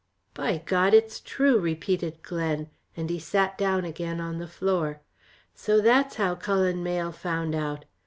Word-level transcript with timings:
"By 0.33 0.63
God 0.65 0.95
it's 0.95 1.19
true," 1.19 1.59
repeated 1.59 2.23
Glen, 2.23 2.71
and 2.97 3.07
he 3.07 3.19
sat 3.19 3.55
down 3.55 3.85
again 3.85 4.19
on 4.19 4.39
the 4.39 4.47
floor. 4.47 5.01
"So 5.53 5.79
that's 5.79 6.15
how 6.15 6.33
Cullen 6.33 6.81
Mayle 6.81 7.11
found 7.11 7.53
out. 7.53 7.85